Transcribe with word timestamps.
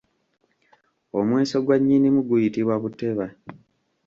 Omweso 1.19 1.57
gwa 1.65 1.75
Nnyinimu 1.79 2.21
guyitibwa 2.27 2.75
buteba. 2.83 3.25